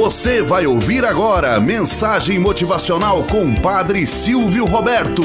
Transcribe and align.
Você 0.00 0.40
vai 0.40 0.66
ouvir 0.66 1.04
agora 1.04 1.60
mensagem 1.60 2.38
motivacional 2.38 3.22
com 3.24 3.54
Padre 3.54 4.06
Silvio 4.06 4.64
Roberto. 4.64 5.22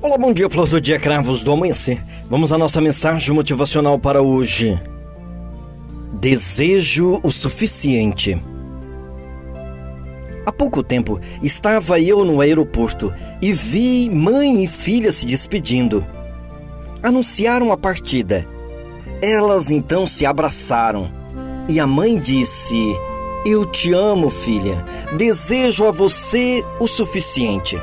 Olá, 0.00 0.16
bom 0.16 0.32
dia, 0.32 0.48
flores 0.48 0.70
do 0.70 0.80
dia, 0.80 0.98
cravos 0.98 1.44
do 1.44 1.52
amanhecer. 1.52 2.02
Vamos 2.30 2.54
à 2.54 2.56
nossa 2.56 2.80
mensagem 2.80 3.34
motivacional 3.34 3.98
para 3.98 4.22
hoje. 4.22 4.80
Desejo 6.14 7.20
o 7.22 7.30
suficiente. 7.30 8.42
Há 10.46 10.52
pouco 10.52 10.82
tempo 10.82 11.20
estava 11.42 12.00
eu 12.00 12.24
no 12.24 12.40
aeroporto 12.40 13.12
e 13.42 13.52
vi 13.52 14.08
mãe 14.08 14.64
e 14.64 14.66
filha 14.66 15.12
se 15.12 15.26
despedindo. 15.26 16.02
Anunciaram 17.02 17.72
a 17.72 17.76
partida. 17.76 18.48
Elas 19.22 19.70
então 19.70 20.06
se 20.06 20.24
abraçaram 20.24 21.10
e 21.68 21.78
a 21.78 21.86
mãe 21.86 22.18
disse: 22.18 22.74
Eu 23.44 23.66
te 23.66 23.92
amo, 23.92 24.30
filha. 24.30 24.84
Desejo 25.16 25.86
a 25.86 25.90
você 25.90 26.64
o 26.80 26.88
suficiente. 26.88 27.78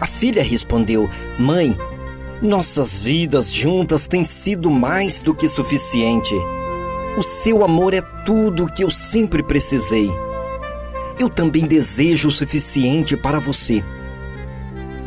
A 0.00 0.06
filha 0.06 0.42
respondeu: 0.42 1.08
Mãe, 1.38 1.76
nossas 2.42 2.98
vidas 2.98 3.52
juntas 3.52 4.06
têm 4.06 4.24
sido 4.24 4.70
mais 4.70 5.20
do 5.20 5.34
que 5.34 5.48
suficiente. 5.48 6.34
O 7.16 7.22
seu 7.22 7.64
amor 7.64 7.94
é 7.94 8.02
tudo 8.26 8.64
o 8.64 8.72
que 8.72 8.82
eu 8.82 8.90
sempre 8.90 9.42
precisei. 9.42 10.10
Eu 11.18 11.30
também 11.30 11.64
desejo 11.64 12.28
o 12.28 12.32
suficiente 12.32 13.16
para 13.16 13.38
você. 13.38 13.84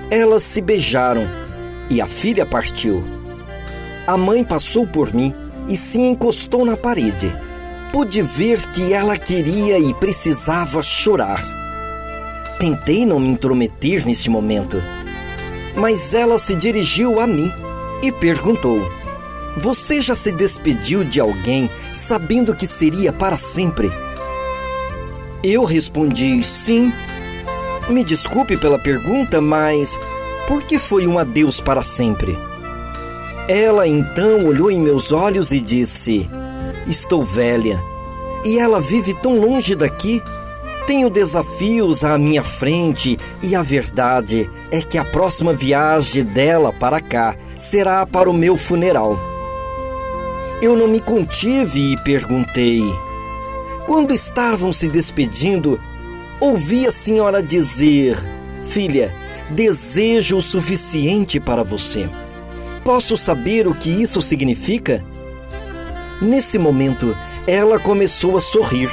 Elas 0.09 0.43
se 0.43 0.61
beijaram 0.61 1.27
e 1.89 1.99
a 1.99 2.07
filha 2.07 2.45
partiu. 2.45 3.16
A 4.07 4.15
mãe 4.15 4.41
passou 4.41 4.87
por 4.87 5.13
mim 5.13 5.35
e 5.67 5.75
se 5.75 5.99
encostou 5.99 6.63
na 6.63 6.77
parede. 6.77 7.29
Pude 7.91 8.21
ver 8.21 8.65
que 8.71 8.93
ela 8.93 9.17
queria 9.17 9.77
e 9.77 9.93
precisava 9.93 10.81
chorar. 10.81 11.43
Tentei 12.57 13.05
não 13.05 13.19
me 13.19 13.27
intrometer 13.27 14.05
neste 14.05 14.29
momento, 14.29 14.81
mas 15.75 16.13
ela 16.13 16.39
se 16.39 16.55
dirigiu 16.55 17.19
a 17.19 17.27
mim 17.27 17.51
e 18.01 18.09
perguntou: 18.09 18.79
Você 19.57 19.99
já 19.99 20.15
se 20.15 20.31
despediu 20.31 21.03
de 21.03 21.19
alguém 21.19 21.69
sabendo 21.93 22.55
que 22.55 22.65
seria 22.65 23.11
para 23.11 23.35
sempre? 23.35 23.91
Eu 25.43 25.65
respondi: 25.65 26.41
Sim. 26.43 26.93
Me 27.89 28.05
desculpe 28.05 28.55
pela 28.55 28.79
pergunta, 28.79 29.41
mas 29.41 29.99
por 30.47 30.63
que 30.63 30.79
foi 30.79 31.05
um 31.05 31.19
adeus 31.19 31.59
para 31.59 31.81
sempre? 31.81 32.46
Ela 33.47 33.87
então 33.87 34.45
olhou 34.45 34.69
em 34.69 34.79
meus 34.79 35.11
olhos 35.11 35.51
e 35.51 35.59
disse: 35.61 36.29
Estou 36.85 37.23
velha 37.23 37.81
e 38.43 38.59
ela 38.59 38.79
vive 38.79 39.13
tão 39.13 39.39
longe 39.39 39.75
daqui. 39.75 40.21
Tenho 40.85 41.09
desafios 41.09 42.03
à 42.03 42.17
minha 42.17 42.43
frente 42.43 43.17
e 43.41 43.55
a 43.55 43.61
verdade 43.61 44.49
é 44.71 44.81
que 44.81 44.97
a 44.97 45.03
próxima 45.03 45.53
viagem 45.53 46.23
dela 46.23 46.71
para 46.71 47.01
cá 47.01 47.35
será 47.57 48.05
para 48.05 48.29
o 48.29 48.33
meu 48.33 48.55
funeral. 48.55 49.17
Eu 50.61 50.75
não 50.75 50.87
me 50.87 50.99
contive 50.99 51.93
e 51.93 51.97
perguntei: 52.03 52.83
Quando 53.85 54.13
estavam 54.13 54.73
se 54.73 54.87
despedindo, 54.87 55.79
ouvi 56.39 56.85
a 56.87 56.91
senhora 56.91 57.43
dizer: 57.43 58.17
Filha, 58.63 59.13
desejo 59.49 60.37
o 60.37 60.41
suficiente 60.41 61.39
para 61.39 61.63
você. 61.63 62.09
Posso 62.87 63.17
saber 63.17 63.67
o 63.67 63.75
que 63.75 63.89
isso 63.89 64.21
significa? 64.21 65.03
Nesse 66.21 66.57
momento, 66.57 67.13
ela 67.45 67.77
começou 67.77 68.37
a 68.37 68.39
sorrir. 68.39 68.89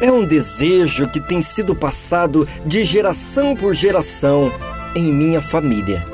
É 0.00 0.10
um 0.10 0.24
desejo 0.24 1.06
que 1.06 1.20
tem 1.20 1.40
sido 1.40 1.76
passado 1.76 2.46
de 2.66 2.82
geração 2.82 3.54
por 3.54 3.72
geração 3.72 4.50
em 4.96 5.12
minha 5.12 5.40
família. 5.40 6.04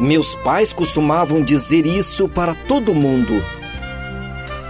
Meus 0.00 0.34
pais 0.34 0.72
costumavam 0.72 1.44
dizer 1.44 1.86
isso 1.86 2.28
para 2.28 2.56
todo 2.66 2.92
mundo. 2.92 3.40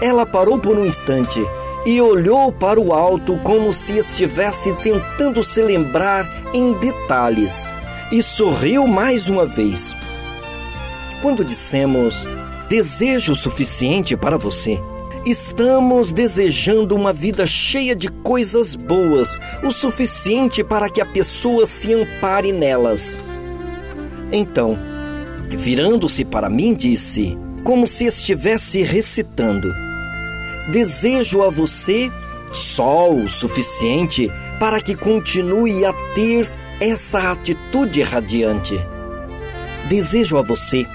Ela 0.03 0.27
parou 0.27 0.59
por 0.59 0.77
um 0.77 0.85
instante 0.85 1.43
e 1.87 2.03
olhou 2.03 2.53
para 2.53 2.79
o 2.79 2.93
alto 2.93 3.39
como 3.39 3.73
se 3.73 3.97
estivesse 3.97 4.75
tentando 4.75 5.43
se 5.43 5.63
lembrar 5.63 6.29
em 6.53 6.75
detalhes 6.75 7.73
e 8.13 8.23
sorriu 8.23 8.87
mais 8.87 9.27
uma 9.27 9.47
vez. 9.47 9.97
Quando 11.23 11.45
dissemos 11.45 12.27
desejo 12.67 13.35
suficiente 13.35 14.17
para 14.17 14.39
você, 14.39 14.81
estamos 15.27 16.13
desejando 16.13 16.97
uma 16.97 17.13
vida 17.13 17.45
cheia 17.45 17.95
de 17.95 18.09
coisas 18.09 18.75
boas, 18.75 19.37
o 19.63 19.71
suficiente 19.71 20.65
para 20.65 20.89
que 20.89 20.99
a 20.99 21.05
pessoa 21.05 21.67
se 21.67 21.93
ampare 21.93 22.53
nelas. 22.53 23.21
Então, 24.33 24.79
virando-se 25.51 26.25
para 26.25 26.49
mim, 26.49 26.75
disse, 26.75 27.37
como 27.65 27.87
se 27.87 28.07
estivesse 28.07 28.81
recitando: 28.81 29.71
Desejo 30.73 31.43
a 31.43 31.51
você 31.51 32.11
só 32.51 33.13
o 33.13 33.29
suficiente 33.29 34.33
para 34.59 34.81
que 34.81 34.95
continue 34.95 35.85
a 35.85 35.93
ter 36.15 36.49
essa 36.81 37.31
atitude 37.31 38.03
radiante. 38.03 38.81
Desejo 39.91 40.39
a 40.39 40.43
você 40.43 40.87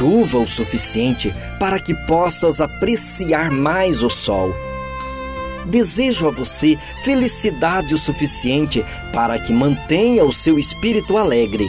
chuva 0.00 0.38
o 0.38 0.48
suficiente 0.48 1.30
para 1.58 1.78
que 1.78 1.92
possas 1.92 2.58
apreciar 2.58 3.50
mais 3.50 4.02
o 4.02 4.08
sol. 4.08 4.56
Desejo 5.66 6.26
a 6.26 6.30
você 6.30 6.78
felicidade 7.04 7.92
o 7.92 7.98
suficiente 7.98 8.82
para 9.12 9.38
que 9.38 9.52
mantenha 9.52 10.24
o 10.24 10.32
seu 10.32 10.58
espírito 10.58 11.18
alegre. 11.18 11.68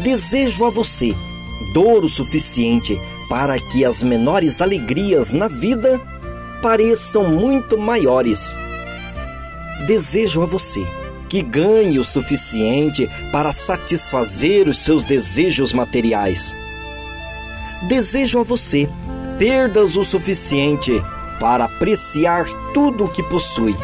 Desejo 0.00 0.66
a 0.66 0.68
você 0.68 1.14
dor 1.72 2.04
o 2.04 2.08
suficiente 2.08 3.00
para 3.30 3.58
que 3.58 3.82
as 3.82 4.02
menores 4.02 4.60
alegrias 4.60 5.32
na 5.32 5.48
vida 5.48 5.98
pareçam 6.60 7.30
muito 7.30 7.78
maiores. 7.78 8.54
Desejo 9.86 10.42
a 10.42 10.46
você 10.46 10.86
que 11.30 11.40
ganhe 11.40 11.98
o 11.98 12.04
suficiente 12.04 13.08
para 13.32 13.52
satisfazer 13.52 14.68
os 14.68 14.80
seus 14.80 15.06
desejos 15.06 15.72
materiais 15.72 16.54
desejo 17.88 18.40
a 18.40 18.42
você 18.42 18.88
perdas 19.38 19.96
o 19.96 20.04
suficiente 20.04 21.02
para 21.40 21.64
apreciar 21.64 22.46
tudo 22.72 23.04
o 23.04 23.08
que 23.08 23.22
possui. 23.24 23.74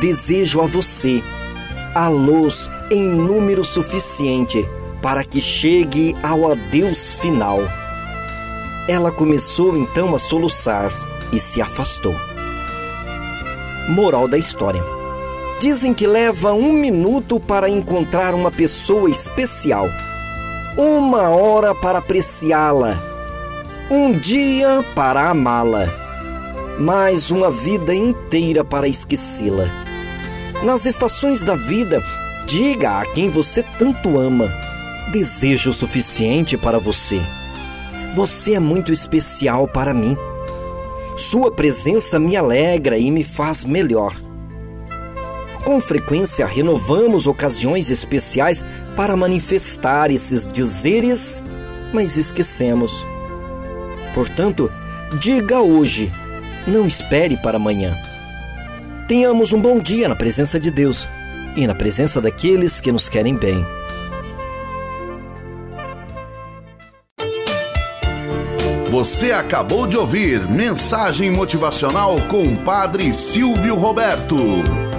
Desejo 0.00 0.62
a 0.62 0.66
você 0.66 1.22
a 1.94 2.08
luz 2.08 2.70
em 2.90 3.08
número 3.08 3.64
suficiente 3.64 4.66
para 5.02 5.24
que 5.24 5.40
chegue 5.40 6.16
ao 6.22 6.50
adeus 6.50 7.12
final. 7.14 7.58
Ela 8.88 9.10
começou 9.10 9.76
então 9.76 10.14
a 10.14 10.18
soluçar 10.18 10.90
e 11.32 11.38
se 11.38 11.60
afastou. 11.60 12.14
Moral 13.90 14.26
da 14.26 14.38
história: 14.38 14.82
Dizem 15.60 15.92
que 15.92 16.06
leva 16.06 16.52
um 16.52 16.72
minuto 16.72 17.38
para 17.38 17.68
encontrar 17.68 18.34
uma 18.34 18.50
pessoa 18.50 19.10
especial 19.10 19.86
uma 20.76 21.28
hora 21.28 21.74
para 21.74 21.98
apreciá-la, 21.98 22.98
um 23.90 24.12
dia 24.12 24.84
para 24.94 25.28
amá-la, 25.28 25.86
mais 26.78 27.30
uma 27.30 27.50
vida 27.50 27.94
inteira 27.94 28.64
para 28.64 28.86
esquecê-la. 28.86 29.64
Nas 30.62 30.84
estações 30.84 31.42
da 31.42 31.54
vida, 31.54 32.02
diga 32.46 33.00
a 33.00 33.06
quem 33.06 33.28
você 33.28 33.64
tanto 33.78 34.18
ama: 34.18 34.52
desejo 35.10 35.70
o 35.70 35.74
suficiente 35.74 36.56
para 36.56 36.78
você. 36.78 37.20
Você 38.14 38.54
é 38.54 38.60
muito 38.60 38.92
especial 38.92 39.66
para 39.66 39.94
mim. 39.94 40.16
Sua 41.16 41.50
presença 41.50 42.18
me 42.18 42.36
alegra 42.36 42.96
e 42.96 43.10
me 43.10 43.24
faz 43.24 43.64
melhor. 43.64 44.14
Com 45.70 45.80
frequência 45.80 46.44
renovamos 46.46 47.28
ocasiões 47.28 47.92
especiais 47.92 48.64
para 48.96 49.16
manifestar 49.16 50.10
esses 50.10 50.52
dizeres, 50.52 51.40
mas 51.92 52.16
esquecemos. 52.16 53.06
Portanto, 54.12 54.68
diga 55.20 55.60
hoje, 55.60 56.10
não 56.66 56.88
espere 56.88 57.36
para 57.36 57.56
amanhã. 57.56 57.96
Tenhamos 59.06 59.52
um 59.52 59.60
bom 59.60 59.78
dia 59.78 60.08
na 60.08 60.16
presença 60.16 60.58
de 60.58 60.72
Deus 60.72 61.06
e 61.54 61.64
na 61.68 61.74
presença 61.76 62.20
daqueles 62.20 62.80
que 62.80 62.90
nos 62.90 63.08
querem 63.08 63.36
bem. 63.36 63.64
Você 68.88 69.30
acabou 69.30 69.86
de 69.86 69.96
ouvir 69.96 70.48
Mensagem 70.48 71.30
Motivacional 71.30 72.16
com 72.28 72.42
o 72.42 72.56
Padre 72.56 73.14
Silvio 73.14 73.76
Roberto. 73.76 74.89